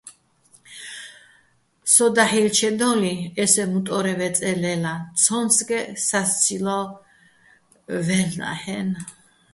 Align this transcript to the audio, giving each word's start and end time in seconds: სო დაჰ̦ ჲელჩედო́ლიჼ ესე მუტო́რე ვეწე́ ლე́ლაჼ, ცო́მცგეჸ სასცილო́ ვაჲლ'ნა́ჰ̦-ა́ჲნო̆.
სო 1.93 2.05
დაჰ̦ 2.15 2.31
ჲელჩედო́ლიჼ 2.33 3.13
ესე 3.43 3.63
მუტო́რე 3.71 4.13
ვეწე́ 4.19 4.55
ლე́ლაჼ, 4.61 4.93
ცო́მცგეჸ 5.21 5.87
სასცილო́ 6.07 6.83
ვაჲლ'ნა́ჰ̦-ა́ჲნო̆. 8.05 9.03